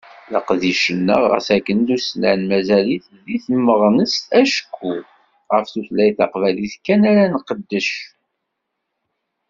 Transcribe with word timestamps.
Leqdic-nneɣ 0.33 1.21
ɣas 1.31 1.47
akken 1.55 1.79
d 1.87 1.89
ussnan, 1.95 2.41
mazal-it 2.49 3.05
deg 3.25 3.41
timmeɣnest 3.45 4.25
acku 4.41 4.93
ɣef 5.53 5.65
tutlayt 5.73 6.17
taqbaylit 6.19 6.75
kan 6.85 7.01
ara 7.11 7.25
nqeddec. 7.35 7.91